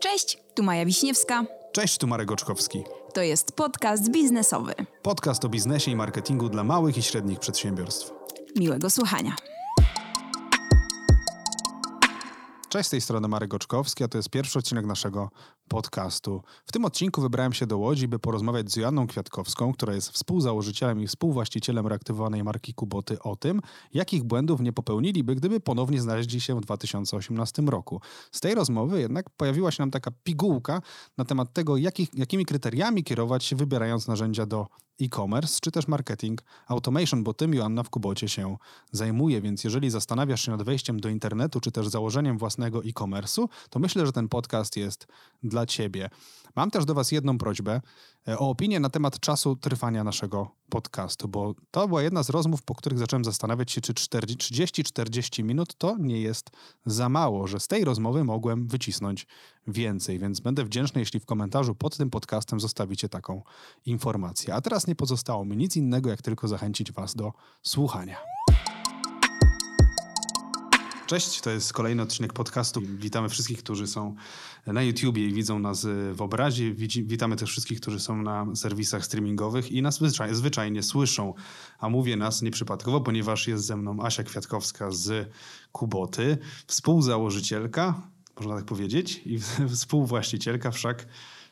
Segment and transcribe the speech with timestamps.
[0.00, 1.44] Cześć, tu Maja Wiśniewska.
[1.72, 2.84] Cześć, tu Marek Oczkowski.
[3.14, 4.74] To jest podcast biznesowy.
[5.02, 8.12] Podcast o biznesie i marketingu dla małych i średnich przedsiębiorstw.
[8.56, 9.36] Miłego słuchania.
[12.68, 15.30] Cześć, z tej strony Marek Oczkowski, a to jest pierwszy odcinek naszego
[15.68, 16.42] podcastu.
[16.66, 21.00] W tym odcinku wybrałem się do Łodzi, by porozmawiać z Joanną Kwiatkowską, która jest współzałożycielem
[21.00, 23.60] i współwłaścicielem reaktywowanej marki Kuboty o tym,
[23.94, 28.00] jakich błędów nie popełniliby, gdyby ponownie znaleźli się w 2018 roku.
[28.32, 30.82] Z tej rozmowy jednak pojawiła się nam taka pigułka
[31.18, 34.66] na temat tego, jakich, jakimi kryteriami kierować się wybierając narzędzia do
[35.00, 38.56] e-commerce czy też marketing automation, bo tym Joanna w Kubocie się
[38.92, 43.78] zajmuje, więc jeżeli zastanawiasz się nad wejściem do internetu czy też założeniem własnego e-commerce'u, to
[43.78, 45.06] myślę, że ten podcast jest
[45.42, 46.10] dla Ciebie.
[46.56, 47.80] Mam też do Was jedną prośbę
[48.28, 52.62] e, o opinię na temat czasu trwania naszego podcastu, bo to była jedna z rozmów,
[52.62, 56.50] po których zacząłem zastanawiać się, czy 30-40 minut to nie jest
[56.86, 59.26] za mało, że z tej rozmowy mogłem wycisnąć
[59.66, 63.42] więcej, więc będę wdzięczny, jeśli w komentarzu pod tym podcastem zostawicie taką
[63.86, 64.54] informację.
[64.54, 68.16] A teraz nie pozostało mi nic innego, jak tylko zachęcić Was do słuchania.
[71.06, 72.80] Cześć, to jest kolejny odcinek podcastu.
[72.80, 74.14] Witamy wszystkich, którzy są
[74.66, 76.74] na YouTubie i widzą nas w obrazie.
[77.02, 81.34] Witamy też wszystkich, którzy są na serwisach streamingowych i nas zwyczajnie, zwyczajnie słyszą.
[81.78, 85.30] A mówię nas nieprzypadkowo, ponieważ jest ze mną Asia Kwiatkowska z
[85.72, 88.02] Kuboty, współzałożycielka,
[88.40, 89.38] można tak powiedzieć, i
[89.76, 91.06] współwłaścicielka wszak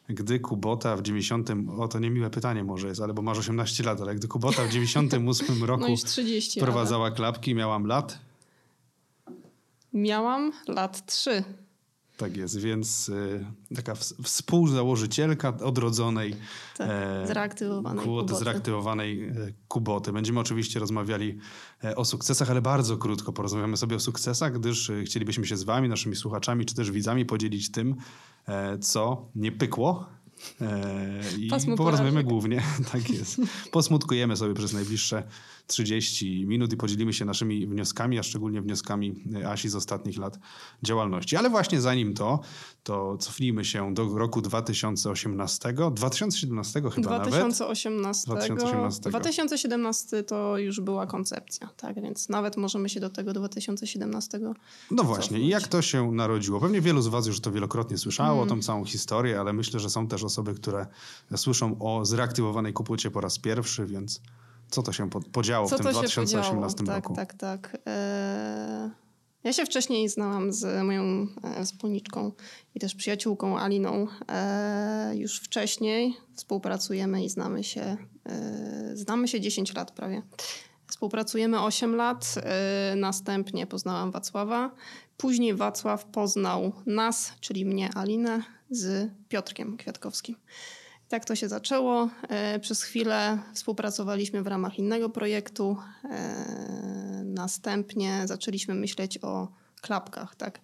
[0.09, 1.51] gdy Kubota w 90.
[1.79, 4.69] O, to niemiłe pytanie może jest, ale bo masz 18 lat, ale gdy Kubota w
[4.69, 7.15] 98 roku no 30, prowadzała ale...
[7.15, 8.32] klapki, miałam lat
[9.93, 11.45] Miałam lat trzy.
[12.17, 16.37] Tak jest, więc y, taka współzałożycielka odrodzonej
[16.77, 18.35] tak, e, zreaktywowanej, kuboty.
[18.35, 19.35] zreaktywowanej e,
[19.69, 20.13] kuboty.
[20.13, 21.39] Będziemy oczywiście rozmawiali
[21.85, 25.89] e, o sukcesach, ale bardzo krótko porozmawiamy sobie o sukcesach, gdyż chcielibyśmy się z wami,
[25.89, 27.97] naszymi słuchaczami czy też widzami podzielić tym,
[28.81, 30.07] co nie pykło,
[31.39, 32.63] I porozmawiamy głównie,
[32.93, 33.41] tak jest.
[33.71, 35.23] Posmutkujemy sobie przez najbliższe
[35.67, 40.39] 30 minut i podzielimy się naszymi wnioskami, a szczególnie wnioskami Asi z ostatnich lat
[40.83, 41.37] działalności.
[41.37, 42.41] Ale właśnie zanim to,
[42.83, 48.31] to cofnijmy się do roku 2018, 2017 chyba 2018.
[48.31, 48.47] nawet.
[48.47, 49.11] 2018.
[49.11, 54.41] 2017 to już była koncepcja, tak, więc nawet możemy się do tego 2017
[54.91, 56.61] No właśnie, i jak to się narodziło?
[56.61, 58.49] Pewnie wielu z was już to wielokrotnie słyszało, hmm.
[58.49, 60.87] tą całą historię, ale myślę, że są też osoby, które
[61.37, 64.21] słyszą o zreaktywowanej kupucie po raz pierwszy, więc
[64.73, 66.97] co to się podziało co w tym 2018 podziało?
[66.97, 67.15] roku?
[67.15, 67.81] Tak, tak, tak.
[67.87, 69.03] Eee...
[69.45, 72.33] Ja się wcześniej znałam z moją e, wspólniczką
[72.75, 74.07] i też przyjaciółką Aliną.
[74.29, 77.97] E, już wcześniej współpracujemy i znamy się,
[78.29, 80.23] e, znamy się 10 lat prawie.
[80.87, 84.71] Współpracujemy 8 lat, e, następnie poznałam Wacława.
[85.17, 90.37] Później Wacław poznał nas, czyli mnie, Alinę, z Piotrkiem Kwiatkowskim.
[91.13, 92.09] Tak to się zaczęło.
[92.29, 95.77] E, przez chwilę współpracowaliśmy w ramach innego projektu.
[96.05, 99.49] E, następnie zaczęliśmy myśleć o
[99.81, 100.37] klapkach.
[100.37, 100.61] Tak?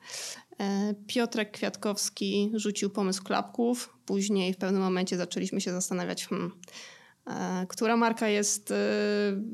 [0.61, 3.97] E, Piotrek Kwiatkowski rzucił pomysł klapków.
[4.07, 6.53] Później w pewnym momencie zaczęliśmy się zastanawiać, hmm,
[7.69, 8.75] która marka jest, e,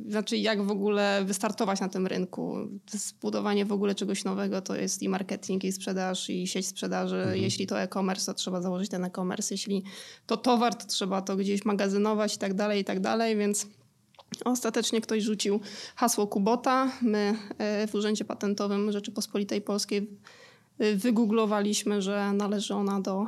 [0.08, 2.56] znaczy jak w ogóle wystartować na tym rynku.
[2.90, 7.16] Zbudowanie w ogóle czegoś nowego to jest i marketing, i sprzedaż, i sieć sprzedaży.
[7.16, 7.36] Mhm.
[7.36, 9.54] Jeśli to e-commerce, to trzeba założyć ten e-commerce.
[9.54, 9.84] Jeśli
[10.26, 13.66] to towar, to trzeba to gdzieś magazynować i tak dalej, i tak dalej, więc
[14.44, 15.60] Ostatecznie ktoś rzucił
[15.96, 16.92] hasło Kubota.
[17.02, 20.08] My e, w Urzędzie Patentowym Rzeczypospolitej Polskiej
[20.78, 23.26] wygooglowaliśmy, że należy ona do,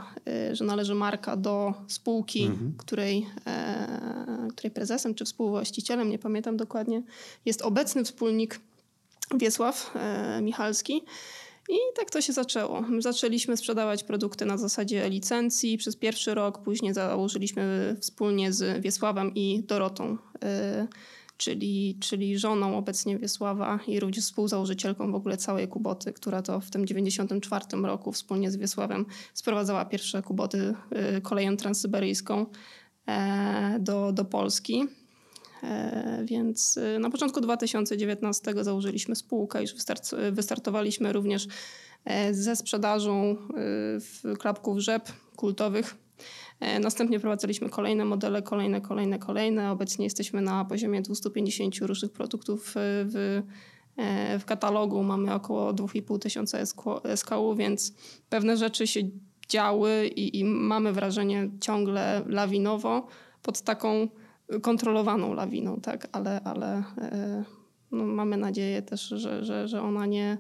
[0.51, 2.75] y, że należy marka do spółki, mhm.
[2.79, 7.03] której, e, której prezesem czy współwłaścicielem, nie pamiętam dokładnie,
[7.45, 8.61] jest obecny wspólnik
[9.35, 11.03] Wiesław e, Michalski.
[11.69, 12.85] I tak to się zaczęło.
[12.99, 19.63] Zaczęliśmy sprzedawać produkty na zasadzie licencji przez pierwszy rok, później założyliśmy wspólnie z Wiesławem i
[19.63, 20.87] Dorotą e,
[21.37, 26.71] czyli, czyli żoną obecnie Wiesława i również współzałożycielką w ogóle całej Kuboty, która to w
[26.71, 30.75] tym 94 roku wspólnie z Wiesławem sprowadzała pierwsze Kuboty
[31.19, 32.47] y, koleją transsyberyjską
[33.07, 34.89] e, do, do Polski.
[35.63, 39.75] E, więc y, na początku 2019 założyliśmy spółkę, już
[40.33, 41.47] wystartowaliśmy również
[42.05, 43.37] e, ze sprzedażą
[44.33, 45.97] y, klapków rzep kultowych
[46.81, 49.71] następnie prowadziliśmy kolejne modele, kolejne, kolejne, kolejne.
[49.71, 53.43] Obecnie jesteśmy na poziomie 250 różnych produktów e, w,
[53.97, 55.03] e, w katalogu.
[55.03, 56.59] Mamy około 2,5 tysiąca
[57.17, 57.95] SKU, więc
[58.29, 59.01] pewne rzeczy się
[59.49, 63.07] działy i, i mamy wrażenie ciągle lawinowo
[63.43, 64.09] pod taką
[64.63, 66.09] kontrolowaną lawiną, tak?
[66.13, 66.83] ale, ale
[67.93, 70.39] no, mamy nadzieję też, że, że, że ona nie e,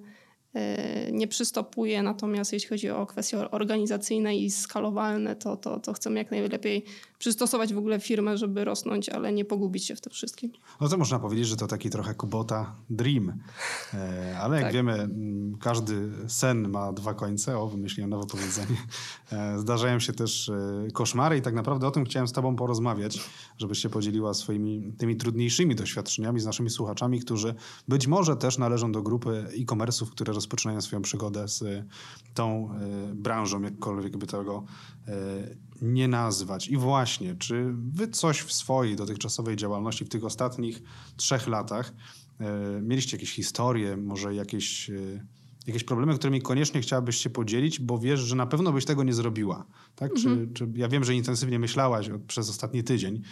[1.13, 6.31] nie przystopuje, natomiast jeśli chodzi o kwestie organizacyjne i skalowalne, to, to, to chcemy jak
[6.31, 6.85] najlepiej
[7.19, 10.53] przystosować w ogóle firmę, żeby rosnąć, ale nie pogubić się w tym wszystkim.
[10.81, 13.33] No to można powiedzieć, że to taki trochę Kubota Dream.
[13.95, 14.75] E, ale jak tak.
[14.75, 15.09] wiemy,
[15.61, 17.59] każdy sen ma dwa końce.
[17.59, 18.77] O, wymyśliłem nowe powiedzenie.
[19.33, 23.21] E, zdarzają się też e, koszmary i tak naprawdę o tym chciałem z tobą porozmawiać,
[23.59, 27.55] żebyś się podzieliła swoimi tymi trudniejszymi doświadczeniami z naszymi słuchaczami, którzy
[27.89, 31.87] być może też należą do grupy e-commerce'ów, które rozpoczynają swoją przygodę z
[32.35, 32.71] tą
[33.15, 34.65] branżą, jakkolwiek by tego
[35.83, 36.69] nie nazwać.
[36.69, 40.83] I właśnie, czy wy coś w swojej dotychczasowej działalności w tych ostatnich
[41.17, 41.93] trzech latach
[42.83, 44.91] mieliście jakieś historie, może jakieś,
[45.67, 49.13] jakieś problemy, którymi koniecznie chciałabyś się podzielić, bo wiesz, że na pewno byś tego nie
[49.13, 49.67] zrobiła.
[49.97, 50.13] Tak?
[50.17, 50.55] Mhm.
[50.55, 53.23] Czy, czy, ja wiem, że intensywnie myślałaś przez ostatni tydzień,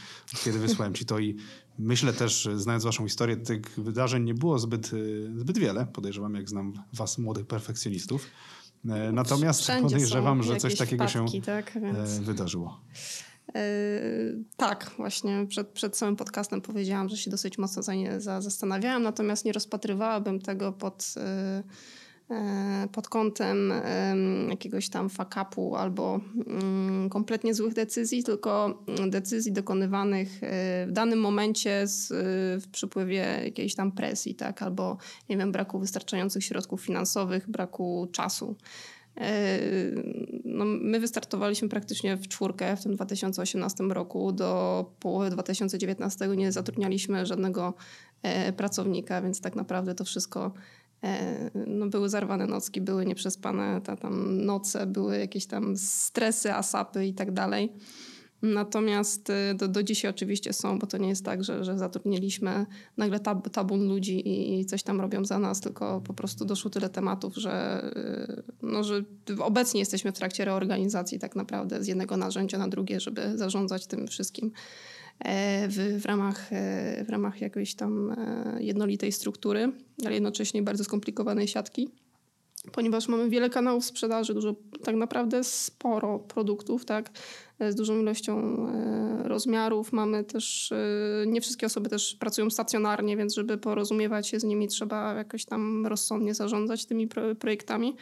[0.44, 1.36] kiedy wysłałem ci to i
[1.78, 5.86] myślę też, znając waszą historię, tych wydarzeń nie było zbyt, e, zbyt wiele.
[5.86, 8.26] Podejrzewam, jak znam was, młodych perfekcjonistów.
[8.88, 12.18] E, natomiast Wszędzie podejrzewam, że coś takiego wpadki, się tak, więc...
[12.18, 12.80] wydarzyło.
[13.54, 19.02] Yy, tak, właśnie przed, przed samym podcastem powiedziałam, że się dosyć mocno za za, zastanawiałam,
[19.02, 21.22] natomiast nie rozpatrywałabym tego pod, yy,
[22.92, 23.72] pod kątem
[24.50, 30.28] jakiegoś tam fakapu albo mm, kompletnie złych decyzji, tylko decyzji dokonywanych
[30.86, 32.12] w danym momencie z,
[32.64, 34.96] w przypływie jakiejś tam presji, tak, albo
[35.28, 38.56] nie wiem, braku wystarczających środków finansowych, braku czasu.
[39.16, 39.58] E,
[40.44, 44.32] no, my wystartowaliśmy praktycznie w czwórkę w tym 2018 roku.
[44.32, 47.74] Do połowy 2019 nie zatrudnialiśmy żadnego
[48.22, 50.83] e, pracownika, więc tak naprawdę to wszystko e,
[51.66, 57.14] no, były zarwane nocki, były nieprzespane ta, tam noce, były jakieś tam stresy, asapy i
[57.14, 57.72] tak dalej.
[58.44, 62.66] Natomiast y, do, do dzisiaj oczywiście są, bo to nie jest tak, że, że zatrudniliśmy
[62.96, 64.22] nagle tab, tabun ludzi
[64.60, 68.84] i coś tam robią za nas, tylko po prostu doszło tyle tematów, że, y, no,
[68.84, 69.04] że
[69.38, 74.06] obecnie jesteśmy w trakcie reorganizacji tak naprawdę z jednego narzędzia na drugie, żeby zarządzać tym
[74.06, 74.93] wszystkim e,
[75.68, 79.72] w, w, ramach, e, w ramach jakiejś tam e, jednolitej struktury,
[80.04, 81.90] ale jednocześnie bardzo skomplikowanej siatki
[82.72, 87.10] ponieważ mamy wiele kanałów sprzedaży, dużo, tak naprawdę sporo produktów, tak,
[87.70, 88.38] z dużą ilością
[88.68, 89.92] e, rozmiarów.
[89.92, 90.76] Mamy też, e,
[91.26, 95.86] nie wszystkie osoby też pracują stacjonarnie, więc żeby porozumiewać się z nimi, trzeba jakoś tam
[95.86, 97.08] rozsądnie zarządzać tymi
[97.38, 97.96] projektami.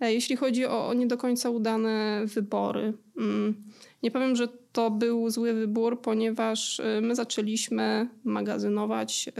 [0.00, 3.64] E, jeśli chodzi o nie do końca udane wybory, mm,
[4.02, 9.30] nie powiem, że to był zły wybór, ponieważ my zaczęliśmy magazynować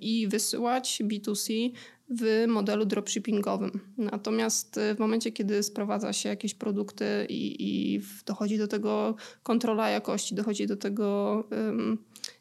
[0.00, 1.70] i wysyłać B2C
[2.10, 3.80] w modelu dropshippingowym.
[3.98, 9.90] Natomiast y, w momencie, kiedy sprowadza się jakieś produkty i, i dochodzi do tego kontrola
[9.90, 11.44] jakości, dochodzi do tego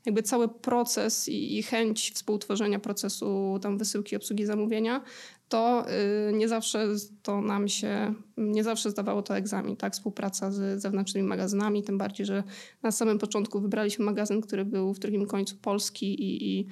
[0.06, 5.02] jakby cały proces i, i, chęć współtworzenia procesu tam wysyłki, obsługi zamówienia,
[5.50, 5.86] to
[6.30, 6.88] y, nie zawsze
[7.24, 9.94] to nam się, nie zawsze zdawało to egzamin, tak?
[9.94, 12.44] Współpraca z zewnętrznymi magazynami, tym bardziej, że
[12.84, 16.68] na samym początku wybraliśmy magazyn, który był w drugim końcu Polski i, i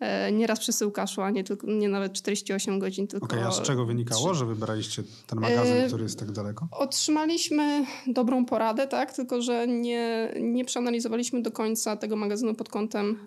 [0.00, 3.26] E, nieraz przesyłka szła, nie, tylko, nie nawet 48 godzin, tylko...
[3.26, 4.38] Okej, okay, a z czego wynikało, 3.
[4.38, 6.68] że wybraliście ten magazyn, e, który jest tak daleko?
[6.70, 13.18] Otrzymaliśmy dobrą poradę, tak, tylko że nie, nie przeanalizowaliśmy do końca tego magazynu pod kątem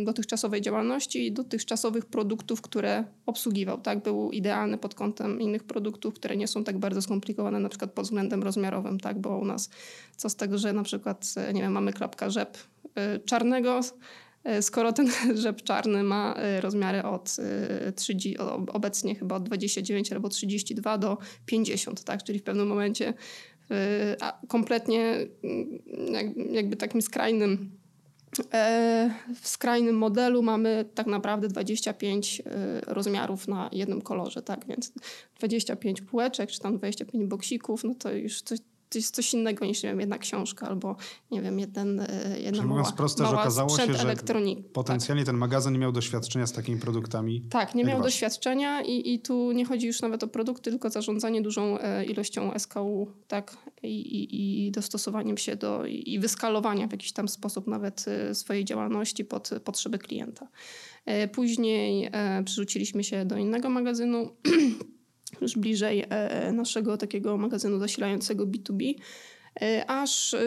[0.00, 6.14] y, dotychczasowej działalności i dotychczasowych produktów, które obsługiwał, tak, był idealny pod kątem innych produktów,
[6.14, 7.19] które nie są tak bardzo skomplikowane,
[7.60, 9.70] na przykład pod względem rozmiarowym, tak, bo u nas
[10.16, 12.58] co z tego, że na przykład, nie wiem, mamy klapka rzep
[13.16, 13.82] y, czarnego,
[14.44, 15.10] E, skoro ten
[15.44, 17.36] rzep czarny ma e, rozmiary od
[17.96, 22.22] 30, e, obecnie chyba od 29 albo 32 do 50, tak?
[22.22, 23.14] czyli w pewnym momencie
[24.48, 27.79] kompletnie mm, jakby takim skrajnym
[29.40, 32.42] w skrajnym modelu mamy tak naprawdę 25
[32.86, 34.66] rozmiarów na jednym kolorze, tak?
[34.66, 34.92] Więc
[35.38, 38.58] 25 półeczek, czy tam 25 boksików, no to już coś,
[38.90, 40.96] to jest coś innego niż nie wiem, jedna książka albo
[41.30, 44.72] nie wiem, jeden, e, jedna Czyli mała, prosto, mała że okazało się, że elektronik.
[44.72, 45.26] potencjalnie tak.
[45.26, 47.40] ten magazyn nie miał doświadczenia z takimi produktami.
[47.50, 51.42] Tak, nie miał doświadczenia i, i tu nie chodzi już nawet o produkty, tylko zarządzanie
[51.42, 56.92] dużą e, ilością SKU tak, i, i, i dostosowaniem się do i, i wyskalowania w
[56.92, 60.48] jakiś tam sposób nawet e, swojej działalności pod potrzeby klienta.
[61.32, 62.10] Później
[62.44, 64.30] przerzuciliśmy się do innego magazynu
[65.40, 68.94] już bliżej e, naszego takiego magazynu zasilającego B2B.
[69.60, 70.40] E, aż e,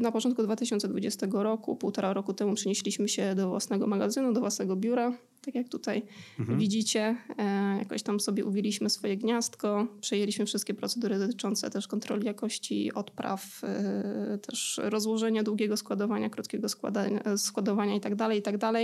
[0.00, 5.12] na początku 2020 roku, półtora roku temu, przenieśliśmy się do własnego magazynu, do własnego biura
[5.44, 6.02] tak jak tutaj
[6.38, 6.58] mhm.
[6.58, 7.16] widzicie.
[7.38, 13.64] E, jakoś tam sobie uwiliśmy swoje gniazdko, przejęliśmy wszystkie procedury dotyczące też kontroli jakości odpraw,
[13.64, 18.58] e, też rozłożenia długiego składowania, krótkiego składania, składowania itd., tak itd.
[18.58, 18.74] Tak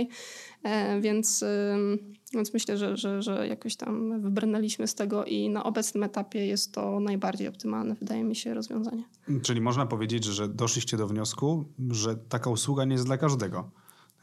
[0.63, 1.45] e, więc,
[2.33, 6.73] więc myślę, że, że, że jakoś tam wybrnęliśmy z tego i na obecnym etapie jest
[6.73, 9.03] to najbardziej optymalne, wydaje mi się, rozwiązanie.
[9.41, 13.71] Czyli można powiedzieć, że doszliście do wniosku, że taka usługa nie jest dla każdego.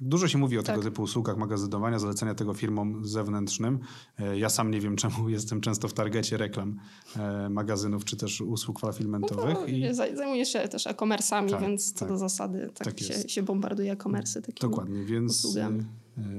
[0.00, 0.76] Dużo się mówi o tak.
[0.76, 3.78] tego typu usługach magazynowania, zalecenia tego firmom zewnętrznym.
[4.18, 6.76] E, ja sam nie wiem, czemu jestem często w targecie reklam
[7.16, 9.54] e, magazynów czy też usług fulfillmentowych.
[9.54, 9.94] No i...
[9.94, 12.08] Zajmujesz się też e-commerce'ami, tak, więc co tak.
[12.08, 15.84] do zasady tak, tak się, się, bombarduje e-commerce Dokładnie, więc usługami.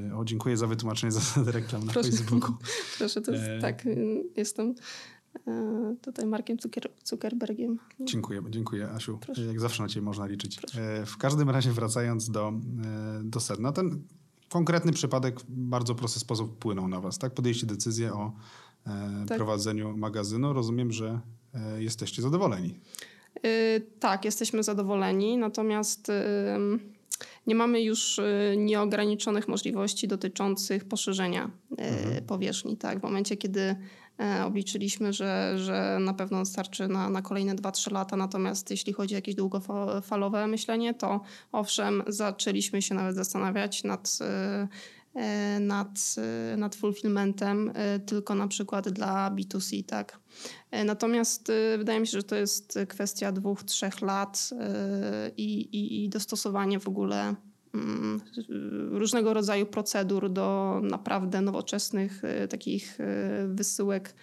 [0.09, 2.11] E, o, dziękuję za wytłumaczenie zasady reklam na Proszę.
[2.11, 2.53] Facebooku.
[2.97, 3.87] Proszę, to jest, tak,
[4.37, 4.75] jestem
[5.18, 5.18] E,
[6.01, 7.79] tutaj Markiem Zucker, Zuckerbergiem.
[7.99, 9.17] Dziękuję, dziękuję Asiu.
[9.21, 9.41] Proszę.
[9.41, 10.57] Jak zawsze na Ciebie można liczyć.
[10.57, 11.01] Proszę.
[11.01, 12.53] E, w każdym razie wracając do, e,
[13.23, 14.03] do sedna, ten
[14.49, 17.33] konkretny przypadek w bardzo prosty sposób wpłynął na Was, tak?
[17.33, 18.33] Podjęliście decyzję o
[19.27, 19.37] tak.
[19.37, 20.53] prowadzeniu magazynu.
[20.53, 21.19] Rozumiem, że
[21.77, 22.79] jesteście zadowoleni.
[23.43, 23.49] Yy,
[23.99, 26.79] tak, jesteśmy zadowoleni, natomiast yy,
[27.47, 28.19] nie mamy już
[28.57, 32.25] nieograniczonych możliwości dotyczących poszerzenia mhm.
[32.25, 32.77] powierzchni.
[32.77, 32.99] Tak?
[32.99, 33.75] W momencie, kiedy E,
[34.45, 38.17] obliczyliśmy, że, że na pewno starczy na, na kolejne 2-3 lata.
[38.17, 41.21] Natomiast jeśli chodzi o jakieś długofalowe myślenie, to
[41.51, 44.67] owszem, zaczęliśmy się nawet zastanawiać nad, e,
[45.15, 46.15] e, nad,
[46.57, 47.73] nad fulfillmentem
[48.05, 50.19] tylko na przykład dla B2C, tak.
[50.85, 54.49] Natomiast wydaje mi się, że to jest kwestia dwóch, trzech lat
[55.37, 57.35] i, i, i dostosowanie w ogóle
[58.91, 64.15] różnego rodzaju procedur do naprawdę nowoczesnych e, takich e, wysyłek,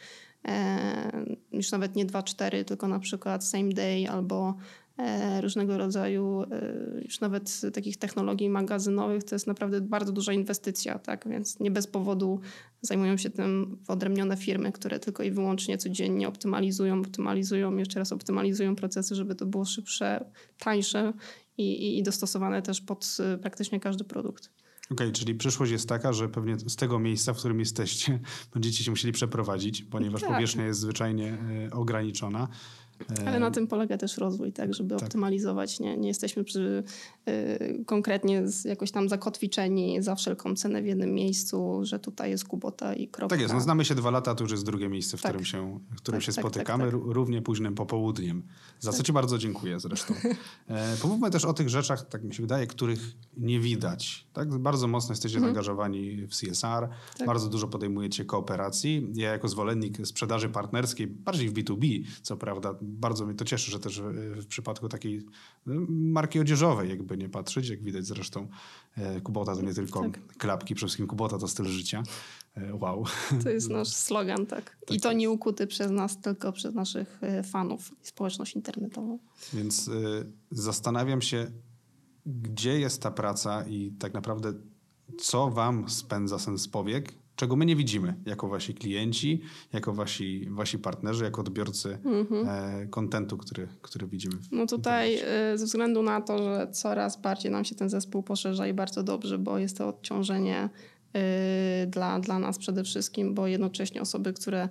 [0.49, 4.55] e, już nawet nie 2-4, tylko na przykład same day albo
[5.41, 6.45] różnego rodzaju
[7.03, 11.29] już nawet takich technologii magazynowych, to jest naprawdę bardzo duża inwestycja, tak?
[11.29, 12.41] Więc nie bez powodu
[12.81, 18.77] zajmują się tym wyodrębnione firmy, które tylko i wyłącznie codziennie optymalizują, optymalizują, jeszcze raz optymalizują
[18.77, 20.25] procesy, żeby to było szybsze,
[20.59, 21.13] tańsze
[21.59, 24.51] i, i dostosowane też pod y, praktycznie każdy produkt.
[24.91, 28.21] Okej, okay, czyli przyszłość jest taka, że pewnie z tego miejsca, w którym jesteście,
[28.55, 30.31] będziecie się musieli przeprowadzić, ponieważ tak.
[30.31, 31.39] powierzchnia jest zwyczajnie
[31.73, 32.49] ograniczona.
[33.27, 35.05] Ale na tym polega też rozwój, tak, żeby tak.
[35.05, 35.81] optymalizować.
[35.81, 36.83] Nie, nie jesteśmy przy,
[37.29, 42.45] y, konkretnie z, jakoś tam zakotwiczeni za wszelką cenę w jednym miejscu, że tutaj jest
[42.45, 43.37] Kubota i kropka.
[43.37, 45.31] Tak jest, no, znamy się dwa lata, to już jest drugie miejsce, w tak.
[45.31, 47.01] którym się, w którym tak, się tak, spotykamy, tak, tak.
[47.05, 48.43] równie późnym popołudniem.
[48.81, 50.15] Za co ci bardzo dziękuję zresztą.
[50.69, 53.01] E, pomówmy też o tych rzeczach, tak mi się wydaje, których
[53.37, 54.27] nie widać.
[54.33, 54.59] Tak?
[54.59, 55.55] Bardzo mocno jesteście mhm.
[55.55, 56.89] zaangażowani w CSR,
[57.27, 59.09] bardzo dużo podejmujecie kooperacji.
[59.15, 63.81] Ja jako zwolennik sprzedaży partnerskiej, bardziej w B2B, co prawda, bardzo mnie to cieszy, że
[63.81, 64.01] też
[64.37, 65.27] w przypadku takiej
[65.67, 68.49] no, marki odzieżowej, jakby nie patrzeć, jak widać zresztą
[68.97, 70.37] e, Kubota to nie tylko tak.
[70.39, 72.03] klapki, przede wszystkim Kubota to styl życia.
[72.55, 73.05] E, wow.
[73.45, 74.77] To jest nasz slogan, tak.
[74.83, 79.19] I tak to nie ukuty przez nas, tylko przez naszych e, fanów i społeczność internetową.
[79.53, 81.51] Więc y, zastanawiam się,
[82.27, 84.53] gdzie jest ta praca i tak naprawdę
[85.19, 89.41] co wam spędza sens powiek, czego my nie widzimy jako wasi klienci,
[89.73, 92.89] jako wasi, wasi partnerzy, jako odbiorcy mhm.
[92.89, 94.35] kontentu, który, który widzimy.
[94.53, 98.69] no tutaj e, ze względu na to, że coraz bardziej nam się ten zespół poszerza
[98.69, 100.69] i bardzo dobrze, bo jest to odciążenie
[101.13, 104.69] e, dla, dla nas przede wszystkim, bo jednocześnie osoby, które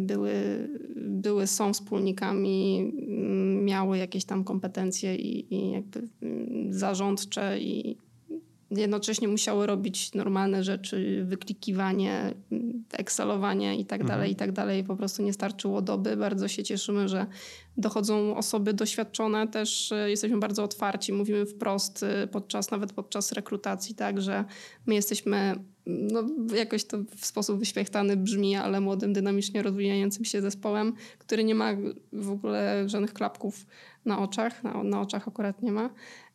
[0.00, 0.32] były,
[0.96, 2.92] były, są wspólnikami,
[3.62, 6.08] miały jakieś tam kompetencje i, i jakby
[6.70, 7.98] zarządcze i
[8.70, 12.34] jednocześnie musiały robić normalne rzeczy, wyklikiwanie,
[12.92, 14.84] excelowanie i tak dalej, i tak dalej.
[14.84, 16.16] Po prostu nie starczyło doby.
[16.16, 17.26] Bardzo się cieszymy, że
[17.76, 19.48] dochodzą osoby doświadczone.
[19.48, 24.44] Też e, jesteśmy bardzo otwarci, mówimy wprost e, podczas, nawet podczas rekrutacji, tak, że
[24.86, 25.54] my jesteśmy
[25.86, 26.22] no,
[26.56, 31.72] jakoś to w sposób wyświechtany brzmi, ale młodym, dynamicznie rozwijającym się zespołem, który nie ma
[32.12, 33.66] w ogóle żadnych klapków
[34.04, 35.90] na oczach, na, na oczach akurat nie ma.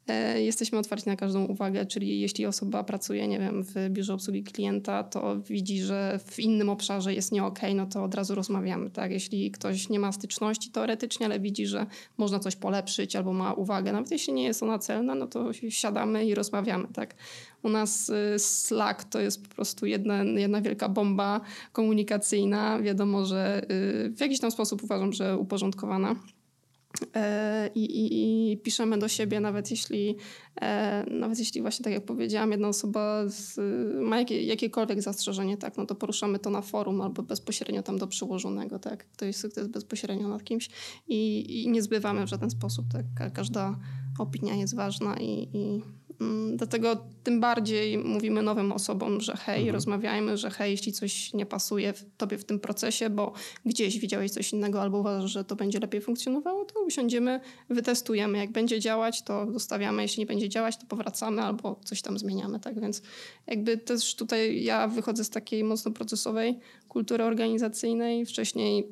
[0.08, 4.44] E, jesteśmy otwarci na każdą uwagę, czyli jeśli osoba pracuje, nie wiem, w biurze obsługi
[4.44, 8.90] klienta, to widzi, że w innym obszarze jest nie okay, no to od razu rozmawiamy,
[8.90, 9.12] tak?
[9.12, 11.86] Jeśli ktoś nie ma styczności teoretycznie, ale widzi, że
[12.18, 16.26] można coś polepszyć albo ma uwagę, nawet jeśli nie jest ona celna, no to siadamy
[16.26, 17.16] i rozmawiamy, tak?
[17.64, 21.42] U nas y, Slack to jest po prostu jedna, jedna wielka bomba
[21.72, 22.82] komunikacyjna.
[22.82, 26.16] Wiadomo, że y, w jakiś tam sposób uważam, że uporządkowana.
[27.16, 30.16] E, I, i, I, piszemy do siebie, nawet jeśli,
[30.62, 33.60] e, nawet jeśli właśnie tak jak powiedziałam, jedna osoba z,
[34.02, 38.08] ma jakie, jakiekolwiek zastrzeżenie, tak, no to poruszamy to na forum albo bezpośrednio tam do
[38.08, 40.70] przyłożonego, tak, ktoś kto jest bezpośrednio nad kimś
[41.08, 43.80] i, i nie zbywamy w żaden sposób, tak, każda
[44.20, 45.82] opinia jest ważna i, i
[46.56, 49.76] dlatego tym bardziej mówimy nowym osobom, że hej, Mhm.
[49.76, 53.34] rozmawiajmy, że hej, jeśli coś nie pasuje w tobie w tym procesie, bo
[53.66, 57.40] gdzieś widziałeś coś innego albo uważasz, że to będzie lepiej funkcjonowało, to usiądziemy,
[57.70, 58.38] wytestujemy.
[58.38, 60.02] Jak będzie działać, to zostawiamy.
[60.02, 62.60] Jeśli nie będzie działać, to powracamy albo coś tam zmieniamy.
[62.60, 63.02] Tak więc
[63.48, 68.26] jakby też tutaj ja wychodzę z takiej mocno procesowej kultury organizacyjnej.
[68.26, 68.88] Wcześniej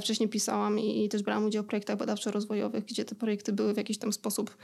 [0.00, 3.98] Wcześniej pisałam i, też brałam udział w projektach badawczo-rozwojowych, gdzie te projekty były w jakiś
[3.98, 4.56] tam sposób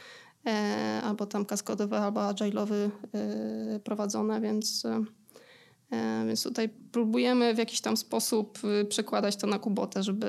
[0.47, 7.81] e, albo tam kaskadowy, albo agile'owy e, prowadzone, więc, e, więc tutaj próbujemy w jakiś
[7.81, 10.27] tam sposób e, przekładać to na Kubotę, żeby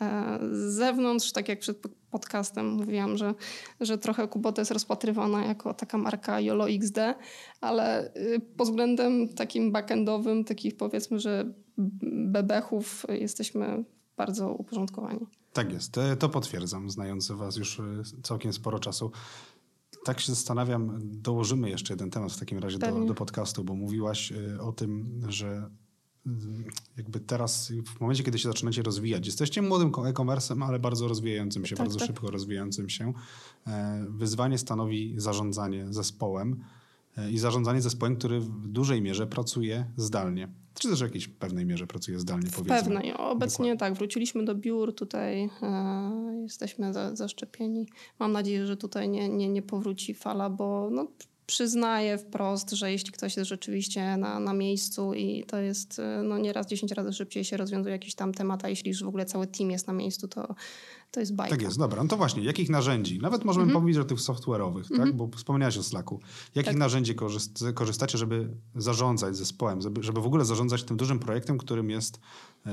[0.00, 1.78] e, z zewnątrz, tak jak przed
[2.10, 3.34] podcastem mówiłam, że,
[3.80, 6.98] że trochę Kubota jest rozpatrywana jako taka marka YOLO XD,
[7.60, 11.52] ale e, pod względem takim backendowym, takich powiedzmy, że
[12.26, 13.84] bebechów jesteśmy
[14.18, 15.26] bardzo uporządkowani.
[15.52, 19.10] Tak jest, to potwierdzam, znając was już e, całkiem sporo czasu.
[20.04, 24.32] Tak się zastanawiam, dołożymy jeszcze jeden temat w takim razie do, do podcastu, bo mówiłaś
[24.32, 25.70] e, o tym, że
[26.26, 26.64] mm,
[26.96, 31.76] jakby teraz, w momencie, kiedy się zaczynacie rozwijać, jesteście młodym e-commerce'em, ale bardzo rozwijającym się,
[31.76, 32.06] Tak, bardzo tak.
[32.06, 33.12] szybko rozwijającym się.
[33.66, 36.64] E, Wyzwanie stanowi zarządzanie zespołem
[37.16, 40.48] e, i zarządzanie zespołem, który w dużej mierze pracuje zdalnie.
[40.78, 42.76] Czy też w jakiejś pewnej mierze pracuje zdalnie, powiedzmy.
[42.76, 43.12] pewnej.
[43.12, 47.86] Obecnie tak, wróciliśmy do biur, tutaj e, jesteśmy za, zaszczepieni.
[48.18, 51.08] Mam nadzieję, że tutaj nie, nie, nie powróci fala, bo no,
[51.48, 56.38] przyznaję wprost, że jeśli ktoś jest rzeczywiście na, na miejscu i to jest e, no,
[56.38, 59.46] nieraz 10 razy szybciej się rozwiązuje jakiś tam temat, a jeśli już w ogóle cały
[59.46, 60.54] team jest na miejscu, to,
[61.10, 61.56] to jest bajka.
[61.56, 62.02] Tak jest, dobra.
[62.02, 63.18] No to właśnie, jakich narzędzi?
[63.18, 63.80] Nawet możemy Mhm.
[63.82, 65.12] powiedzieć o tych software'owych, tak?
[65.16, 66.20] Bo wspomniałaś o Slacku.
[66.54, 66.78] Jakich Tak.
[66.78, 71.90] narzędzi korzyst- korzystacie, żeby zarządzać zespołem, żeby, żeby w ogóle zarządzać tym dużym projektem, którym
[71.90, 72.20] jest
[72.66, 72.70] e,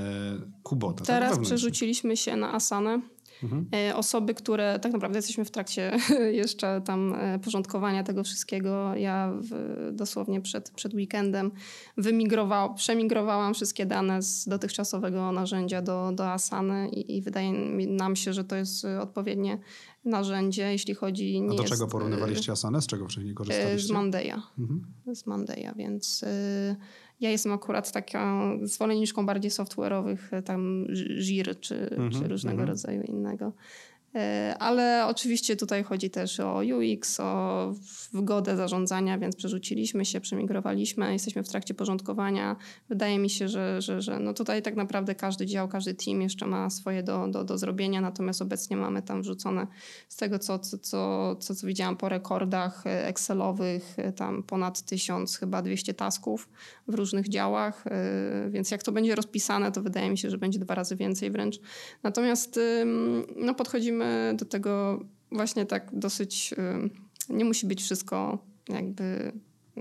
[0.62, 0.98] Kubota?
[0.98, 1.56] tak Teraz wewnętrznie?
[1.56, 3.00] przerzuciliśmy się na Asanę.
[3.42, 3.66] Mhm.
[3.88, 5.96] E, Osoby, które tak naprawdę jesteśmy w trakcie
[6.42, 8.94] jeszcze tam e, porządkowania tego wszystkiego.
[8.94, 9.50] Ja w,
[9.92, 11.50] dosłownie przed, przed weekendem
[11.96, 18.16] wymigrował, przemigrowałam wszystkie dane z dotychczasowego narzędzia do, do Asany i, i wydaje mi- nam
[18.16, 19.58] się, że to jest odpowiednie
[20.04, 21.36] narzędzie, jeśli chodzi...
[21.38, 22.82] A Nie do jest, czego porównywaliście Asanę?
[22.82, 23.92] Z czego wcześniej e, Z korzystaliście?
[23.94, 24.86] Mondeya Mhm.
[25.14, 26.76] z Mondeya, więc y,
[27.20, 28.18] ja jestem akurat taką
[28.62, 30.86] zwolenniczką bardziej software'owych, y, tam
[31.18, 32.68] Jir czy, Mhm, czy różnego mhm.
[32.68, 33.52] rodzaju innego.
[34.16, 37.72] Y, Ale oczywiście tutaj chodzi też o UX, o
[38.12, 42.56] wygodę zarządzania, więc przerzuciliśmy się, przemigrowaliśmy, jesteśmy w trakcie porządkowania.
[42.88, 46.46] Wydaje mi się, że, że, że no tutaj tak naprawdę każdy dział, każdy team jeszcze
[46.46, 49.66] ma swoje do, do, do zrobienia, natomiast obecnie mamy tam wrzucone
[50.08, 54.82] z tego, co, co, co, co, co widziałam po rekordach e, Excelowych, e, tam ponad
[54.82, 56.48] 1000, chyba 200 tasków
[56.88, 60.58] w różnych działach, e, więc jak to będzie rozpisane, to wydaje mi się, że będzie
[60.58, 61.56] dwa razy więcej wręcz.
[62.02, 62.60] Natomiast
[63.36, 65.00] no, podchodzimy do tego
[65.32, 66.90] właśnie tak dosyć, ym,
[67.28, 68.38] nie musi być wszystko
[68.68, 69.32] jakby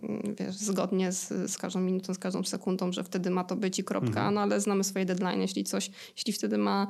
[0.03, 3.79] ym, wiesz, zgodnie z, z każdą minutą, z każdą sekundą, że wtedy ma to być
[3.79, 4.33] i kropka, Mhm.
[4.33, 5.41] no ale znamy swoje deadline.
[5.41, 6.87] Jeśli coś, jeśli wtedy ma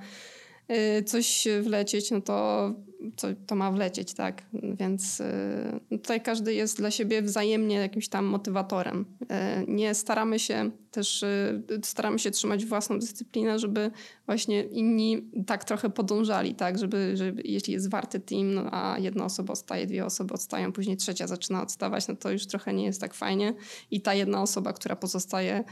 [1.06, 2.72] coś wlecieć, no to,
[3.16, 4.44] to, to ma wlecieć, tak?
[4.54, 9.06] Więc y, tutaj każdy jest dla siebie wzajemnie jakimś tam motywatorem.
[9.22, 9.26] Y,
[9.68, 13.92] Nie staramy się też, y, staramy się trzymać własną dyscyplinę, żeby
[14.26, 16.78] właśnie inni tak trochę podążali, tak?
[16.78, 20.98] Żeby, żeby jeśli jest warty team, no, a jedna osoba odstaje, dwie osoby odstają, później
[20.98, 23.54] trzecia zaczyna odstawać, no to już trochę nie jest tak fajnie.
[23.92, 25.64] I ta jedna osoba, która pozostaje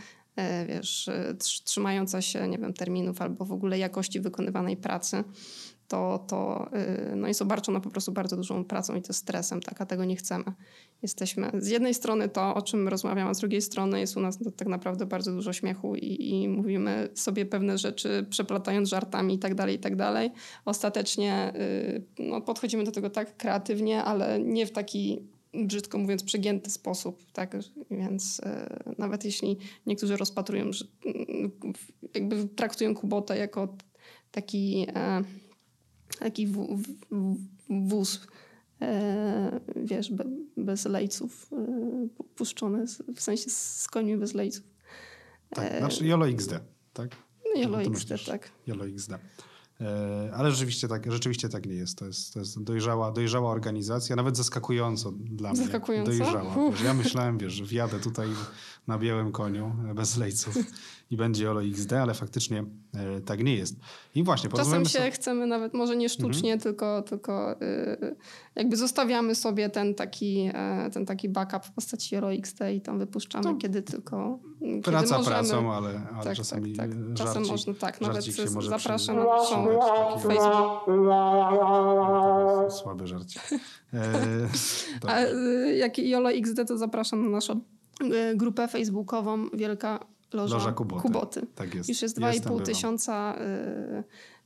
[0.67, 5.23] wiesz, e, trz- trzymająca się, nie wiem, terminów albo w ogóle jakości wykonywanej pracy,
[5.87, 6.69] to, to
[7.11, 10.05] y, no jest obarczona po prostu bardzo dużą pracą i to stresem, tak, a tego
[10.05, 10.43] nie chcemy.
[11.01, 14.39] Jesteśmy z jednej strony to, o czym rozmawiam, a z drugiej strony jest u nas
[14.39, 19.39] no, tak naprawdę bardzo dużo śmiechu i, i mówimy sobie pewne rzeczy, przeplatając żartami i
[19.39, 20.31] tak dalej, i tak dalej.
[20.65, 26.69] Ostatecznie y, no, podchodzimy do tego tak kreatywnie, ale nie w taki brzydko mówiąc, przegięty
[26.69, 27.57] sposób, tak?
[27.91, 30.85] Więc e, nawet jeśli niektórzy rozpatrują, że
[32.15, 33.77] jakby traktują Kubotę jako
[34.31, 35.23] taki, e,
[36.19, 37.37] taki w, w, w,
[37.89, 38.27] wóz,
[38.81, 40.25] e, wiesz, be,
[40.57, 42.85] bez lejców, e, puszczony,
[43.15, 44.73] w sensie z końmi bez lejców.
[45.49, 46.59] Tak, znaczy YOLO XD,
[46.93, 47.15] tak?
[47.55, 48.25] No LOXD, myślisz.
[48.25, 48.51] tak.
[48.67, 49.11] YOLO XD.
[49.81, 51.97] E, Ale rzeczywiście tak, rzeczywiście tak nie jest.
[51.97, 55.57] To jest, to jest dojrzała, dojrzała organizacja, nawet zaskakująco dla mnie.
[55.63, 56.11] Zaskakująco?
[56.11, 56.55] Dojrzała.
[56.55, 56.75] Uff.
[56.75, 58.27] Wiesz, ja myślałem, wiesz, że wjadę tutaj
[58.87, 60.55] na białym koniu e, bez lejców
[61.11, 62.63] i będzie YOLO XD, ale faktycznie
[62.93, 63.75] e, tak nie jest.
[64.15, 66.59] I właśnie, Czasem się chcemy nawet, może nie sztucznie, mhm.
[66.59, 67.55] tylko, tylko
[68.01, 68.15] yy,
[68.55, 73.51] jakby zostawiamy sobie ten taki, e, ten taki backup w postaci ROXT i tam wypuszczamy,
[73.51, 73.55] no.
[73.57, 75.35] kiedy tylko kiedy Praca możemy.
[75.35, 76.99] pracą, ale, ale tak, czasami tak, tak.
[77.15, 78.25] Czasem żarcik, można, tak, nawet
[78.69, 79.23] zapraszam na
[80.17, 80.85] Facebook.
[82.71, 83.41] Słaby żarcik.
[83.93, 84.47] E,
[85.07, 87.61] A y, jak Jolo XD, to zapraszam na naszą
[88.01, 91.01] y, grupę facebookową Wielka Loża, Loża Kuboty.
[91.01, 91.47] Kuboty.
[91.55, 91.89] Tak jest.
[91.89, 93.35] Już jest 2,5 tysiąca,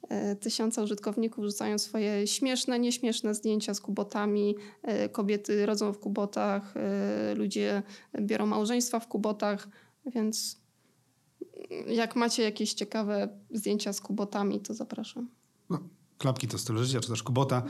[0.10, 4.56] y, y, tysiąca użytkowników rzucają swoje śmieszne, nieśmieszne zdjęcia z kubotami.
[5.06, 6.74] Y, kobiety rodzą w kubotach,
[7.32, 7.84] y, ludzie
[8.22, 9.68] biorą małżeństwa w kubotach,
[10.06, 10.62] więc
[11.88, 15.30] jak macie jakieś ciekawe zdjęcia z kubotami, to zapraszam.
[15.70, 15.80] No,
[16.18, 17.64] klapki to styl życia, czy też kubota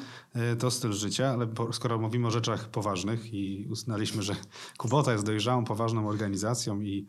[0.54, 4.36] y, to styl życia, ale skoro mówimy o rzeczach poważnych i uznaliśmy, że
[4.78, 7.08] kubota jest dojrzałą, poważną organizacją i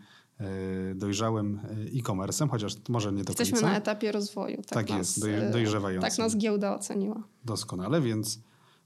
[0.95, 3.71] dojrzałym e, e-commerce'em, chociaż może nie do Jesteśmy końca.
[3.71, 4.57] na etapie rozwoju.
[4.57, 6.11] Tak, tak nas, jest, doj, e, dojrzewającym.
[6.11, 7.23] Tak nas giełda oceniła.
[7.45, 8.41] Doskonale, więc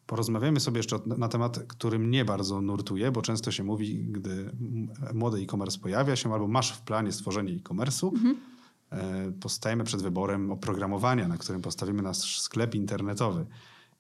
[0.07, 4.51] porozmawiamy sobie jeszcze na temat, który mnie bardzo nurtuje, bo często się mówi, gdy
[5.15, 8.37] młody e-commerce pojawia się albo masz w planie stworzenie e-commerce'u, mhm.
[9.41, 13.47] postajemy przed wyborem oprogramowania, na którym postawimy nasz sklep internetowy.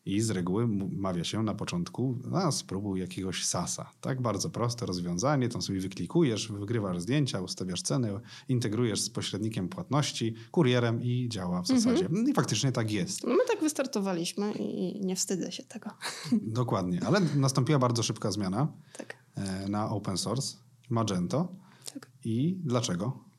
[0.04, 3.90] I z reguły mawia się na początku, a spróbuj jakiegoś sasa.
[4.00, 10.34] Tak, bardzo proste rozwiązanie, tam sobie wyklikujesz, wygrywasz zdjęcia, ustawiasz ceny, integrujesz z pośrednikiem płatności,
[10.50, 12.06] kurierem i działa w zasadzie.
[12.06, 12.28] Mhm.
[12.28, 13.24] I faktycznie tak jest.
[13.24, 15.90] No my tak wystartowaliśmy i nie wstydzę się tego.
[16.60, 19.16] Dokładnie, ale nastąpiła bardzo szybka zmiana tak.
[19.34, 20.56] E, na open source,
[20.90, 21.48] Magento.
[21.94, 22.10] Tak.
[22.24, 23.31] I dlaczego?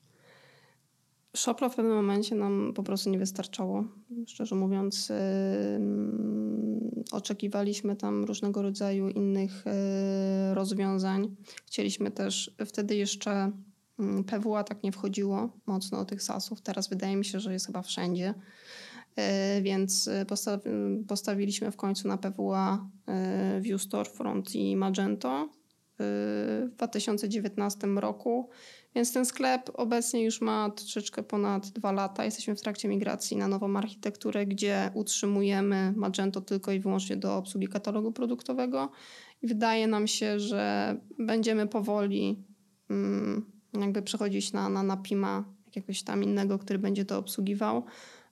[1.35, 3.83] Shoplo w pewnym momencie nam po prostu nie wystarczało.
[4.27, 5.15] Szczerze mówiąc, yy,
[7.11, 11.35] oczekiwaliśmy tam różnego rodzaju innych yy, rozwiązań.
[11.65, 13.51] Chcieliśmy też wtedy jeszcze
[13.99, 16.61] yy, PWA tak nie wchodziło mocno do tych SASów.
[16.61, 18.33] Teraz wydaje mi się, że jest chyba wszędzie.
[19.19, 20.09] Y, więc
[21.07, 22.89] postawiliśmy w końcu na PWA
[23.57, 25.62] y, View Storefront i Magento y,
[25.99, 28.49] w 2019 roku
[28.95, 32.25] więc ten sklep obecnie już ma troszeczkę ponad dwa lata.
[32.25, 37.67] Jesteśmy w trakcie migracji na nową architekturę, gdzie utrzymujemy Magento tylko i wyłącznie do obsługi
[37.67, 38.91] katalogu produktowego.
[39.41, 42.43] I wydaje nam się, że będziemy powoli
[42.89, 43.45] mm,
[43.81, 47.83] jakby przechodzić na, na, na Pima jakiegoś tam innego, który będzie to obsługiwał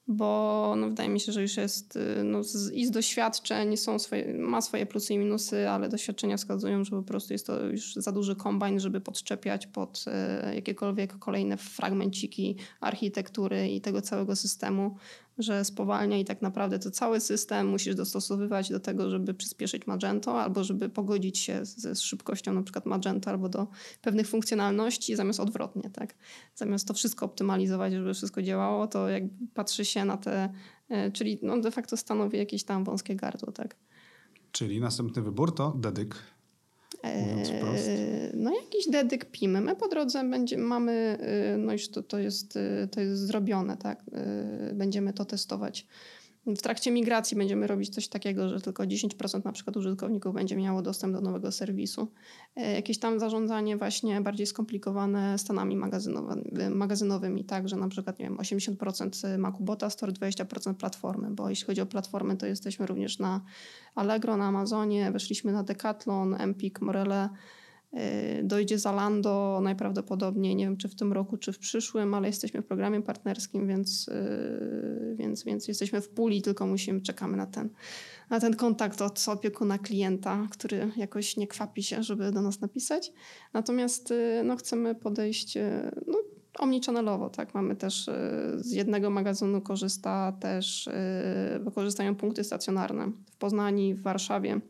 [0.07, 3.99] bo no, wydaje mi się, że już jest y, no, z, i z doświadczeń są
[3.99, 7.93] swoje, ma swoje plusy i minusy, ale doświadczenia wskazują, że po prostu jest to już
[7.95, 10.05] za duży kombajn, żeby podczepiać pod
[10.51, 14.95] y, jakiekolwiek kolejne fragmenciki architektury i tego całego systemu
[15.37, 20.41] że spowalnia i tak naprawdę to cały system musisz dostosowywać do tego, żeby przyspieszyć Magento
[20.41, 23.67] albo żeby pogodzić się ze szybkością na przykład Magento albo do
[24.01, 26.15] pewnych funkcjonalności zamiast odwrotnie, tak?
[26.55, 30.53] Zamiast to wszystko optymalizować, żeby wszystko działało, to jak patrzy się na te,
[30.89, 33.75] e, czyli no de facto stanowi jakieś tam wąskie gardło, tak?
[34.51, 36.15] Czyli następny wybór to dedyk
[38.33, 39.61] no jakiś dedyk pimy.
[39.61, 41.17] My po drodze będzie, mamy,
[41.53, 44.03] y, no już to, to, jest, y, to jest zrobione, tak?
[44.71, 45.87] Y, będziemy to testować
[46.47, 50.81] w trakcie migracji będziemy robić coś takiego, że tylko 10% na przykład użytkowników będzie miało
[50.81, 52.07] dostęp do nowego serwisu.
[52.55, 55.75] E, jakieś tam zarządzanie właśnie bardziej skomplikowane stanami
[56.71, 61.81] magazynowymi, tak, że na przykład nie wiem, 80% Macubota Store, 20% platformy, bo jeśli chodzi
[61.81, 63.41] o platformy, to jesteśmy również na
[63.95, 67.29] Allegro, na Amazonie, weszliśmy na Decathlon, Empik, Morele,
[68.43, 72.65] dojdzie Zalando najprawdopodobniej, nie wiem czy w tym roku, czy w przyszłym, ale jesteśmy w
[72.65, 77.69] programie partnerskim, więc, y, więc, więc jesteśmy w puli, tylko musimy, czekamy na ten,
[78.29, 83.13] na ten kontakt od opiekuna klienta, który jakoś nie kwapi się, żeby do nas napisać.
[83.53, 85.57] Natomiast y, no, chcemy podejść
[86.07, 86.17] no,
[86.59, 87.53] omnichannelowo, tak?
[87.53, 88.09] Mamy też
[88.55, 90.89] z jednego magazynu korzysta też,
[91.59, 94.61] wykorzystają punkty stacjonarne w Poznaniu, w Warszawie,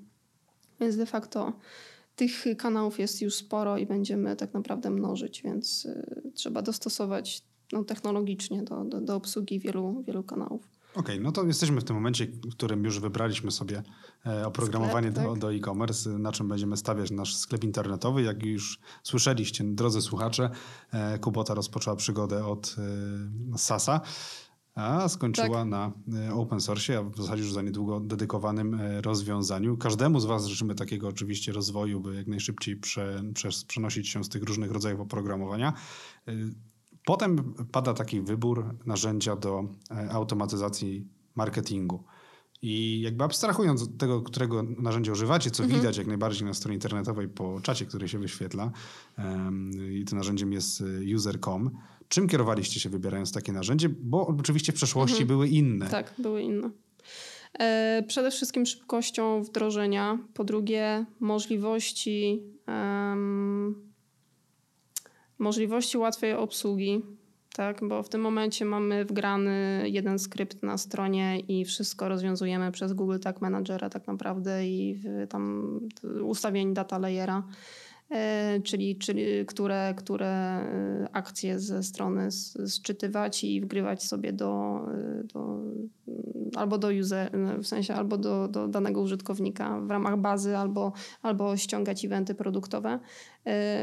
[0.79, 1.53] więc de facto
[2.15, 7.83] tych kanałów jest już sporo i będziemy tak naprawdę mnożyć, więc y, trzeba dostosować no,
[7.83, 10.67] technologicznie do, do, do obsługi wielu, wielu kanałów.
[10.95, 13.83] Okej, okay, no to jesteśmy w tym momencie, w którym już wybraliśmy sobie
[14.25, 15.33] e, oprogramowanie sklep, tak?
[15.33, 18.21] do, do e-commerce, na czym będziemy stawiać nasz sklep internetowy.
[18.21, 20.49] Jak już słyszeliście, drodzy słuchacze,
[20.91, 22.75] e, Kubota rozpoczęła przygodę od
[23.53, 24.01] e, SASA
[24.75, 25.67] a skończyła tak.
[25.67, 25.91] na
[26.27, 29.77] e, open source, a w zasadzie już za niedługo dedykowanym e, rozwiązaniu.
[29.77, 34.29] Każdemu z Was życzymy takiego oczywiście rozwoju, by jak najszybciej prze, prze, przenosić się z
[34.29, 35.73] tych różnych rodzajów oprogramowania.
[36.27, 36.31] E,
[37.05, 39.63] potem pada taki wybór narzędzia do
[40.11, 42.03] automatyzacji marketingu.
[42.61, 45.81] I jakby abstrahując od tego, którego narzędzia używacie, co mhm.
[45.81, 48.71] widać jak najbardziej na stronie internetowej po czacie, który się wyświetla,
[49.17, 51.71] um, i tym narzędziem jest y, user.com.
[52.07, 53.89] Czym kierowaliście się wybierając takie narzędzie?
[53.89, 55.27] Bo oczywiście w przeszłości mhm.
[55.27, 55.89] były inne.
[55.89, 56.69] Tak, były inne.
[57.59, 63.91] E, przede wszystkim szybkością wdrożenia, po drugie możliwości, um,
[65.39, 67.01] możliwości łatwej obsługi,
[67.53, 72.93] tak, bo w tym momencie mamy wgrany jeden skrypt na stronie i wszystko rozwiązujemy przez
[72.93, 75.79] Google Tag Managera tak naprawdę i tam
[76.21, 77.43] ustawień data layera.
[78.11, 82.31] E, czyli, czyli które, które e, akcje ze strony
[82.67, 85.59] sczytywać i wgrywać sobie do, e, do
[86.55, 87.31] albo do user,
[87.63, 92.99] w sensie albo do, do danego użytkownika w ramach bazy, albo, albo ściągać eventy produktowe.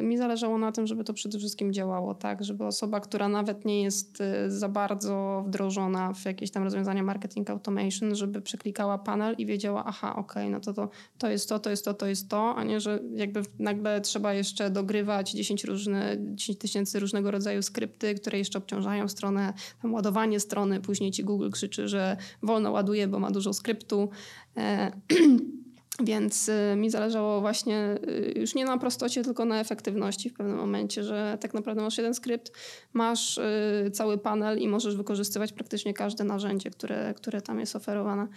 [0.02, 3.82] Mi zależało na tym, żeby to przede wszystkim działało tak, żeby osoba, która nawet nie
[3.82, 9.84] jest za bardzo wdrożona w jakieś tam rozwiązania marketing automation, żeby przeklikała panel i wiedziała,
[9.86, 12.54] aha, okej, okay, no to, to to jest to, to jest to, to jest to,
[12.56, 17.62] a nie, że jakby nagle trzeba trzeba jeszcze dogrywać 10 różne, 10 tysięcy różnego rodzaju
[17.62, 23.08] skrypty, które jeszcze obciążają stronę, tam ładowanie strony, później ci Google krzyczy, że wolno ładuje,
[23.08, 24.10] bo ma dużo skryptu.
[24.56, 24.92] E,
[26.04, 30.56] Więc y, mi zależało właśnie y, już nie na prostocie, tylko na efektywności w pewnym
[30.56, 32.52] momencie, że tak naprawdę masz jeden skrypt,
[32.92, 38.28] masz y, cały panel i możesz wykorzystywać praktycznie każde narzędzie, które, które tam jest oferowane.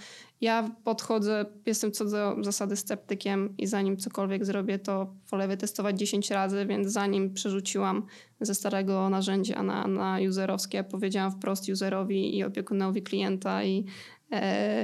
[0.41, 6.31] Ja podchodzę, jestem co do zasady sceptykiem i zanim cokolwiek zrobię, to wolę wytestować 10
[6.31, 8.05] razy, więc zanim przerzuciłam
[8.41, 13.85] ze starego narzędzia na, na userowskie, powiedziałam wprost userowi i opiekunowi klienta i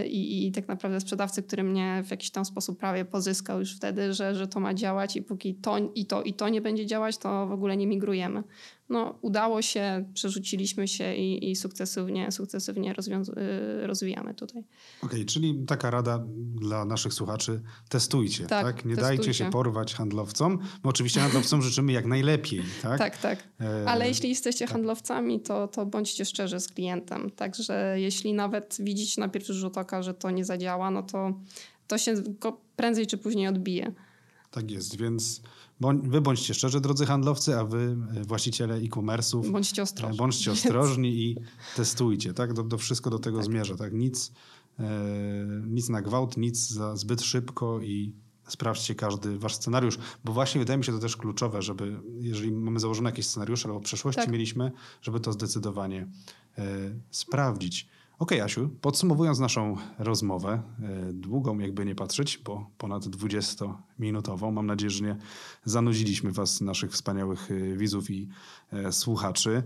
[0.07, 4.13] I, I, tak naprawdę sprzedawcy, który mnie w jakiś tam sposób prawie pozyskał już wtedy,
[4.13, 7.17] że, że to ma działać i póki to i to i to nie będzie działać,
[7.17, 8.43] to w ogóle nie migrujemy
[8.89, 14.63] no, udało się, przerzuciliśmy się i, i sukcesywnie, sukcesywnie y, rozwijamy tutaj.
[15.02, 18.65] Okej, okay, czyli taka rada dla naszych słuchaczy, testujcie, tak?
[18.65, 18.76] tak?
[18.86, 19.17] Nie testujcie.
[19.17, 20.60] dajcie się porwać handlowcom.
[20.84, 22.97] My oczywiście handlowcom życzymy jak najlepiej, tak?
[22.97, 23.47] Tak, tak.
[23.62, 23.89] E...
[23.89, 24.73] Ale jeśli jesteście tak.
[24.73, 27.32] handlowcami, to, to bądźcie szczerzy z klientem.
[27.32, 31.34] Także jeśli nawet widzicie na pierwszy rzut oka, że to nie zadziała, no to
[31.88, 32.13] to się
[32.76, 33.91] prędzej czy później odbije.
[34.52, 35.41] Tak jest, więc
[35.82, 41.10] wy bądźcie szczerzy, drodzy handlowcy, a wy, e, właściciele e-commerce'ów, bądźcie ostrożni, e, bądźcie ostrożni
[41.10, 41.38] i
[41.76, 42.34] testujcie.
[42.34, 42.54] Tak?
[42.54, 43.46] Do, do wszystko do tego tak.
[43.46, 43.76] zmierza.
[43.76, 43.94] Tak?
[43.94, 44.32] Nic,
[44.80, 44.84] e,
[45.68, 48.13] nic na gwałt, nic za zbyt szybko i
[48.48, 52.80] sprawdźcie każdy wasz scenariusz, bo właśnie wydaje mi się to też kluczowe, żeby jeżeli mamy
[52.80, 54.32] założone jakieś scenariusze albo w przeszłości tak.
[54.32, 56.08] mieliśmy, żeby to zdecydowanie
[56.58, 56.66] e,
[57.12, 57.88] sprawdzić.
[58.19, 64.89] Ok, Asiu, podsumowując naszą rozmowę, e, długą jakby nie patrzeć, bo ponad 20-minutową, mam nadzieję,
[64.89, 65.17] że nie
[65.65, 68.30] zanudziliśmy Was, naszych wspaniałych e, widzów i
[68.71, 69.63] e, słuchaczy.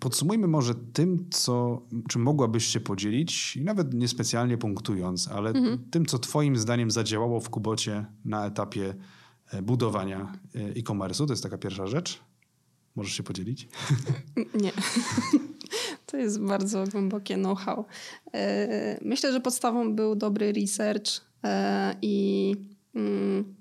[0.00, 5.78] Podsumujmy może tym, co, czym mogłabyś się podzielić, i nawet niespecjalnie punktując, ale mhm.
[5.90, 8.94] tym, co Twoim zdaniem zadziałało w Kubocie na etapie
[9.62, 11.26] budowania e-commerce'u.
[11.26, 12.20] To jest taka pierwsza rzecz.
[12.96, 13.68] Możesz się podzielić?
[14.62, 14.72] Nie.
[16.12, 17.84] To jest bardzo głębokie know-how.
[18.34, 22.54] E, myślę, że podstawą był dobry research e, i
[22.94, 23.54] mm,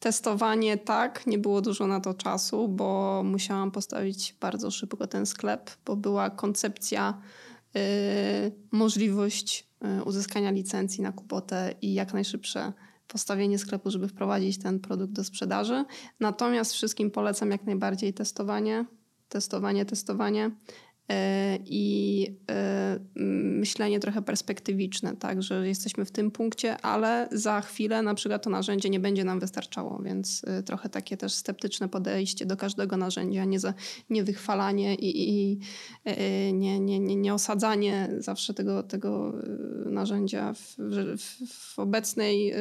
[0.00, 5.70] testowanie tak, nie było dużo na to czasu, bo musiałam postawić bardzo szybko ten sklep,
[5.86, 7.20] bo była koncepcja,
[7.76, 7.80] e,
[8.70, 9.70] możliwość
[10.04, 12.72] uzyskania licencji na Kubotę i jak najszybsze
[13.08, 15.84] postawienie sklepu, żeby wprowadzić ten produkt do sprzedaży.
[16.20, 18.84] Natomiast wszystkim polecam jak najbardziej testowanie,
[19.28, 20.50] testowanie, testowanie.
[21.10, 22.98] E, i e,
[23.60, 28.50] myślenie trochę perspektywiczne, tak, że jesteśmy w tym punkcie, ale za chwilę na przykład to
[28.50, 33.44] narzędzie nie będzie nam wystarczało, więc e, trochę takie też sceptyczne podejście do każdego narzędzia,
[33.44, 33.74] nie, za,
[34.10, 35.58] nie wychwalanie i, i
[36.52, 39.32] nie, nie, nie, nie osadzanie zawsze tego, tego
[39.86, 42.54] narzędzia w, w, w, obecnej,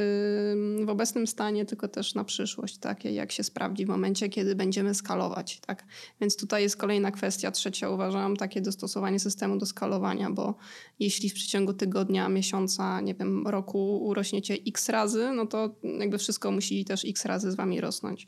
[0.86, 4.94] w obecnym stanie, tylko też na przyszłość, takie jak się sprawdzi w momencie, kiedy będziemy
[4.94, 5.60] skalować.
[5.60, 5.86] Tak?
[6.22, 10.56] Więc tutaj jest kolejna kwestia, trzecia uważam, takie dostosowanie systemu do skalowania, bo
[11.00, 16.52] jeśli w przeciągu tygodnia, miesiąca, nie wiem, roku urośniecie x razy, no to jakby wszystko
[16.52, 18.28] musi też x razy z wami rosnąć.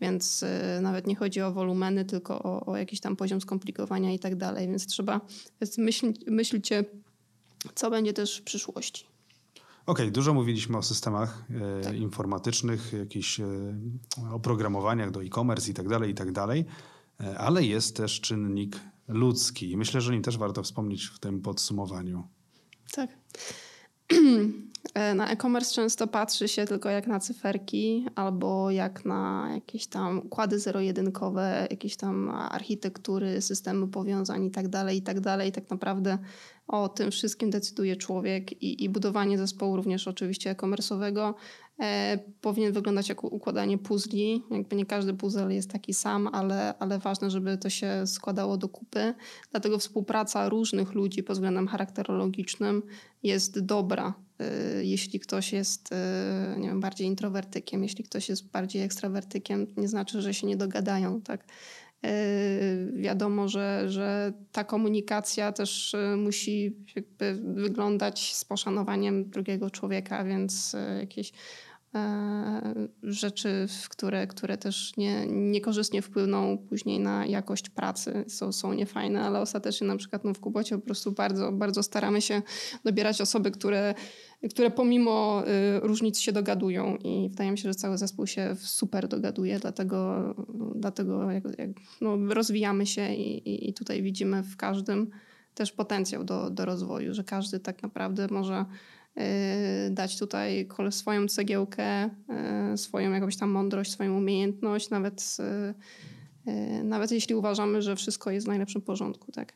[0.00, 4.18] Więc y, nawet nie chodzi o wolumeny, tylko o, o, jakiś tam poziom skomplikowania i
[4.18, 4.68] tak dalej.
[4.68, 5.20] Więc trzeba,
[5.60, 6.84] więc myśl, myślcie,
[7.74, 9.12] co będzie też w przyszłości.
[9.86, 11.96] Okej, okay, dużo mówiliśmy o systemach e, tak.
[11.96, 13.46] informatycznych, jakichś e,
[14.32, 16.64] oprogramowaniach do e-commerce i tak dalej, i tak dalej,
[17.20, 19.76] e, ale jest też czynnik ludzki.
[19.76, 22.28] Myślę, że o nim też warto wspomnieć w tym podsumowaniu.
[22.92, 23.10] Tak.
[24.94, 30.18] E, na e-commerce często patrzy się tylko jak na cyferki albo jak na jakieś tam
[30.18, 35.52] układy zero-jedynkowe, jakieś tam architektury, systemy powiązań i tak dalej, i tak dalej.
[35.52, 36.18] Tak naprawdę
[36.66, 41.34] o tym wszystkim decyduje człowiek i, i budowanie zespołu również oczywiście e-commerce'owego
[42.40, 44.42] powinien wyglądać jak układanie puzli.
[44.50, 48.68] Jakby nie każdy puzzle jest taki sam, ale, ale ważne, żeby to się składało do
[48.68, 49.14] kupy.
[49.50, 52.82] Dlatego współpraca różnych ludzi pod względem charakterologicznym
[53.22, 54.14] jest dobra.
[54.38, 59.88] E, jeśli ktoś jest e, nie wiem, bardziej introwertykiem, jeśli ktoś jest bardziej ekstrawertykiem, nie
[59.88, 61.20] znaczy, że się nie dogadają.
[61.20, 61.44] Tak?
[62.92, 66.76] Wiadomo, że, że ta komunikacja też musi
[67.42, 71.32] wyglądać z poszanowaniem drugiego człowieka, więc jakieś
[73.02, 79.40] rzeczy, które, które też nie, niekorzystnie wpłyną później na jakość pracy, są, są niefajne, ale
[79.40, 82.42] ostatecznie na przykład no, w Kubocie po prostu bardzo, bardzo staramy się
[82.84, 83.94] dobierać osoby, które
[84.50, 85.42] które pomimo
[85.76, 86.96] y, różnic się dogadują.
[86.96, 90.34] I wydaje mi się, że cały zespół się super dogaduje, dlatego,
[90.74, 95.10] dlatego jak, jak, no, rozwijamy się i, i tutaj widzimy w każdym
[95.54, 98.64] też potencjał do, do rozwoju, że każdy tak naprawdę może
[99.90, 102.10] dać tutaj swoją cegiełkę,
[102.72, 105.36] y, swoją jakąś tam mądrość, swoją umiejętność, nawet,
[106.84, 109.52] nawet jeśli uważamy, że wszystko jest w najlepszym porządku, tak.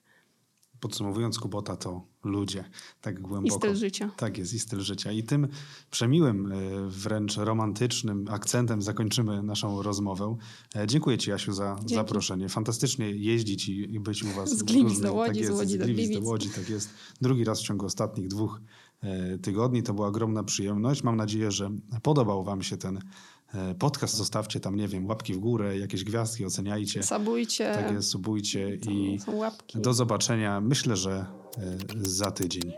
[0.81, 2.65] Podsumowując, Kubota to ludzie,
[3.01, 3.57] tak głęboko.
[3.57, 4.11] I styl życia.
[4.17, 5.13] Tak jest, i styl życia.
[5.13, 5.49] I tym
[5.91, 6.53] przemiłym,
[6.89, 10.37] wręcz romantycznym akcentem zakończymy naszą rozmowę.
[10.77, 11.95] E, dziękuję Ci, Asiu, za Dzięki.
[11.95, 12.49] zaproszenie.
[12.49, 14.51] Fantastycznie jeździć i być u Was.
[14.59, 16.91] Z Gliwic do Łodzi, tak jest, z Łodzi do Gliwic do Łodzi, tak jest.
[17.21, 18.61] Drugi raz w ciągu ostatnich dwóch
[19.43, 19.83] tygodni.
[19.83, 21.03] To była ogromna przyjemność.
[21.03, 21.71] Mam nadzieję, że
[22.03, 23.01] podobał Wam się ten
[23.55, 27.03] E, podcast, zostawcie tam, nie wiem, łapki w górę, jakieś gwiazdki, oceniajcie.
[27.03, 27.73] Subujcie.
[27.75, 29.19] Tak jest, subujcie i
[29.75, 31.27] do zobaczenia, myślę, że
[31.59, 32.73] e, za tydzień.